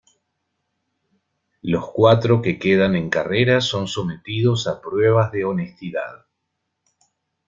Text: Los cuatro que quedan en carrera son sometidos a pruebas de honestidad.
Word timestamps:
Los 1.61 1.91
cuatro 1.91 2.41
que 2.41 2.57
quedan 2.57 2.95
en 2.95 3.11
carrera 3.11 3.61
son 3.61 3.87
sometidos 3.87 4.65
a 4.65 4.81
pruebas 4.81 5.31
de 5.31 5.45
honestidad. 5.45 6.25